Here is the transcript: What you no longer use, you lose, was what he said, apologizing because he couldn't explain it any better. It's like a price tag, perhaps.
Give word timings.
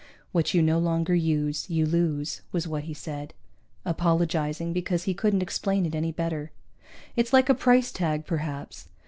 What 0.31 0.55
you 0.55 0.63
no 0.63 0.79
longer 0.79 1.13
use, 1.13 1.69
you 1.69 1.85
lose, 1.85 2.41
was 2.51 2.67
what 2.67 2.85
he 2.85 2.93
said, 2.95 3.35
apologizing 3.85 4.73
because 4.73 5.03
he 5.03 5.13
couldn't 5.13 5.43
explain 5.43 5.85
it 5.85 5.93
any 5.93 6.11
better. 6.11 6.49
It's 7.15 7.33
like 7.33 7.49
a 7.49 7.53
price 7.53 7.91
tag, 7.91 8.25
perhaps. 8.25 8.89